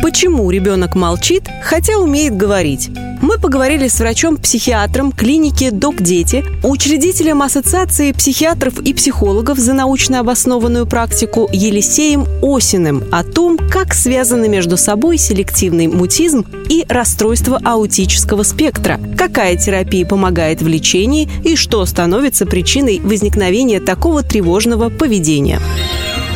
[0.00, 2.90] Почему ребенок молчит, хотя умеет говорить?
[3.20, 10.86] Мы поговорили с врачом-психиатром клиники «Док Дети», учредителем Ассоциации психиатров и психологов за научно обоснованную
[10.86, 19.00] практику Елисеем Осиным о том, как связаны между собой селективный мутизм и расстройство аутического спектра,
[19.16, 25.60] какая терапия помогает в лечении и что становится причиной возникновения такого тревожного поведения.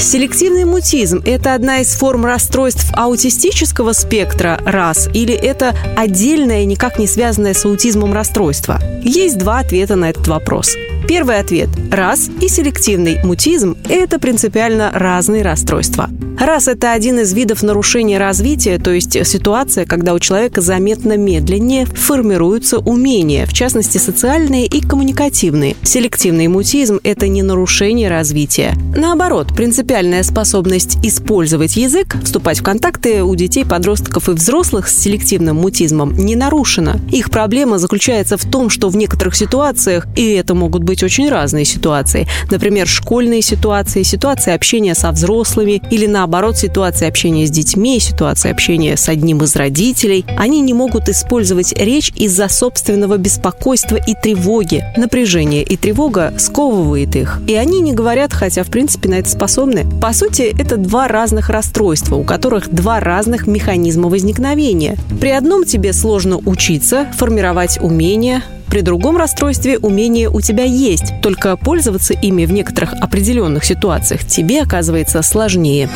[0.00, 7.06] Селективный мутизм– это одна из форм расстройств аутистического спектра раз или это отдельное, никак не
[7.06, 8.80] связанное с аутизмом расстройство?
[9.02, 10.74] Есть два ответа на этот вопрос.
[11.06, 16.08] Первый ответ– раз и селективный мутизм– это принципиально разные расстройства.
[16.40, 21.84] Раз– это один из видов нарушения развития, то есть ситуация, когда у человека заметно медленнее
[21.84, 25.76] формируются умения, в частности социальные и коммуникативные.
[25.82, 28.72] Селективный мутизм– это не нарушение развития.
[28.96, 35.56] Наоборот, принципиальная способность использовать язык, вступать в контакты у детей, подростков и взрослых с селективным
[35.56, 36.98] мутизмом не нарушена.
[37.12, 41.66] Их проблема заключается в том, что в некоторых ситуациях, и это могут быть очень разные
[41.66, 48.50] ситуации, например, школьные ситуации, ситуации общения со взрослыми или наоборот ситуации общения с детьми, ситуации
[48.50, 54.84] общения с одним из родителей, они не могут использовать речь из-за собственного беспокойства и тревоги.
[54.96, 57.40] Напряжение и тревога сковывает их.
[57.48, 59.84] И они не говорят, хотя в принципе на это способны.
[60.00, 64.96] По сути, это два разных расстройства, у которых два разных механизма возникновения.
[65.20, 71.56] При одном тебе сложно учиться, формировать умения, при другом расстройстве умение у тебя есть, только
[71.56, 75.88] пользоваться ими в некоторых определенных ситуациях тебе оказывается сложнее.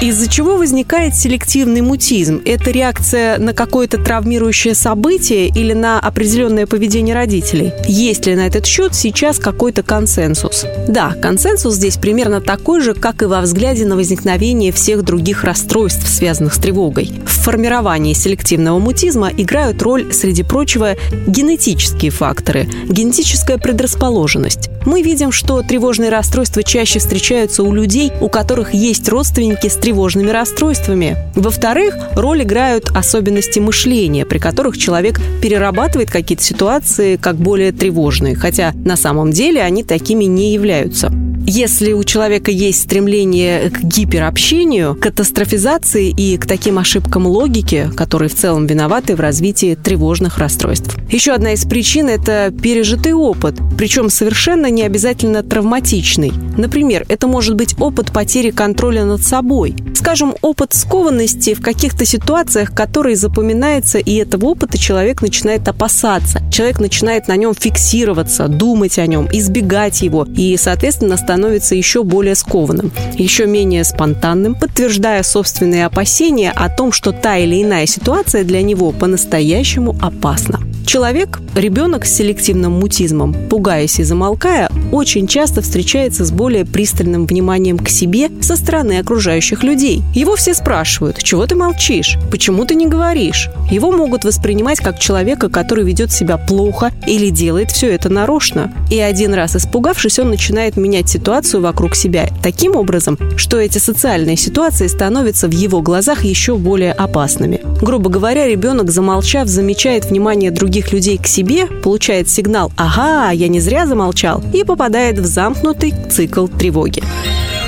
[0.00, 2.42] Из-за чего возникает селективный мутизм?
[2.44, 7.72] Это реакция на какое-то травмирующее событие или на определенное поведение родителей?
[7.86, 10.66] Есть ли на этот счет сейчас какой-то консенсус?
[10.88, 16.08] Да, консенсус здесь примерно такой же, как и во взгляде на возникновение всех других расстройств,
[16.08, 17.12] связанных с тревогой.
[17.24, 24.70] В формировании селективного мутизма играют роль, среди прочего, генетические факторы, генетическая предрасположенность.
[24.86, 30.30] Мы видим, что тревожные расстройства чаще встречаются у людей, у которых есть родственники с тревожными
[30.30, 31.16] расстройствами.
[31.36, 38.72] Во-вторых, роль играют особенности мышления, при которых человек перерабатывает какие-то ситуации как более тревожные, хотя
[38.74, 41.12] на самом деле они такими не являются.
[41.46, 48.34] Если у человека есть стремление к гиперобщению, катастрофизации и к таким ошибкам логики, которые в
[48.34, 50.96] целом виноваты в развитии тревожных расстройств.
[51.10, 56.32] Еще одна из причин– это пережитый опыт, причем совершенно не обязательно травматичный.
[56.56, 59.76] Например, это может быть опыт потери контроля над собой.
[60.04, 66.42] Скажем, опыт скованности в каких-то ситуациях, который запоминается, и этого опыта человек начинает опасаться.
[66.52, 72.34] Человек начинает на нем фиксироваться, думать о нем, избегать его, и, соответственно, становится еще более
[72.34, 78.60] скованным, еще менее спонтанным, подтверждая собственные опасения о том, что та или иная ситуация для
[78.60, 80.60] него по-настоящему опасна.
[80.86, 87.78] Человек, ребенок с селективным мутизмом, пугаясь и замолкая, очень часто встречается с более пристальным вниманием
[87.78, 90.02] к себе со стороны окружающих людей.
[90.14, 93.48] Его все спрашивают, чего ты молчишь, почему ты не говоришь.
[93.70, 98.72] Его могут воспринимать как человека, который ведет себя плохо или делает все это нарочно.
[98.90, 104.36] И один раз испугавшись, он начинает менять ситуацию вокруг себя таким образом, что эти социальные
[104.36, 107.60] ситуации становятся в его глазах еще более опасными.
[107.84, 113.60] Грубо говоря, ребенок, замолчав, замечает внимание других людей к себе, получает сигнал «Ага, я не
[113.60, 117.02] зря замолчал» и попадает в замкнутый цикл тревоги.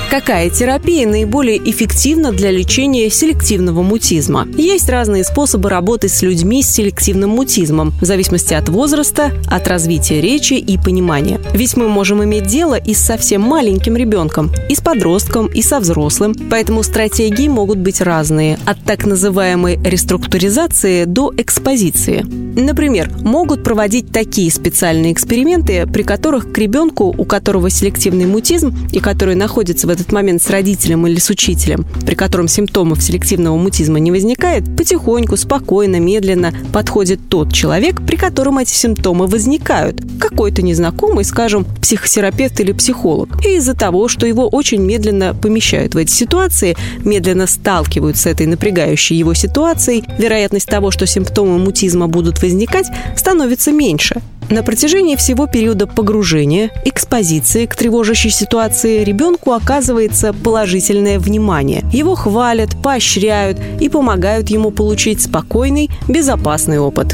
[0.09, 4.47] Какая терапия наиболее эффективна для лечения селективного мутизма?
[4.55, 10.21] Есть разные способы работы с людьми с селективным мутизмом, в зависимости от возраста, от развития
[10.21, 11.41] речи и понимания.
[11.53, 15.81] Ведь мы можем иметь дело и с совсем маленьким ребенком, и с подростком, и со
[15.81, 16.33] взрослым.
[16.49, 22.25] Поэтому стратегии могут быть разные, от так называемой реструктуризации до экспозиции.
[22.57, 28.99] Например, могут проводить такие специальные эксперименты, при которых к ребенку, у которого селективный мутизм и
[28.99, 33.99] который находится в этот момент с родителем или с учителем, при котором симптомов селективного мутизма
[33.99, 40.01] не возникает, потихоньку, спокойно, медленно подходит тот человек, при котором эти симптомы возникают.
[40.19, 43.43] Какой-то незнакомый, скажем, психотерапевт или психолог.
[43.45, 48.45] И из-за того, что его очень медленно помещают в эти ситуации, медленно сталкивают с этой
[48.45, 54.21] напрягающей его ситуацией, вероятность того, что симптомы мутизма будут возникать, становится меньше.
[54.49, 61.83] На протяжении всего периода погружения, экспозиции к тревожащей ситуации ребенку оказывается положительное внимание.
[61.91, 67.13] Его хвалят, поощряют и помогают ему получить спокойный, безопасный опыт.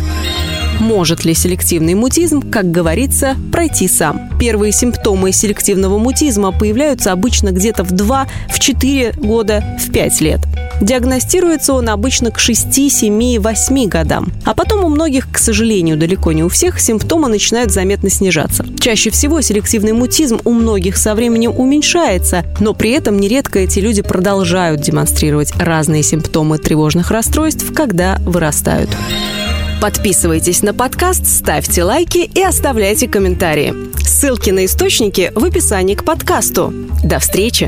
[0.79, 4.29] Может ли селективный мутизм, как говорится, пройти сам?
[4.39, 10.39] Первые симптомы селективного мутизма появляются обычно где-то в 2, в 4 года, в 5 лет.
[10.81, 14.31] Диагностируется он обычно к 6, 7, 8 годам.
[14.43, 18.65] А потом у многих, к сожалению, далеко не у всех, симптомы начинают заметно снижаться.
[18.79, 24.01] Чаще всего селективный мутизм у многих со временем уменьшается, но при этом нередко эти люди
[24.01, 28.89] продолжают демонстрировать разные симптомы тревожных расстройств, когда вырастают.
[29.81, 33.73] Подписывайтесь на подкаст, ставьте лайки и оставляйте комментарии.
[33.99, 36.73] Ссылки на источники в описании к подкасту.
[37.03, 37.67] До встречи!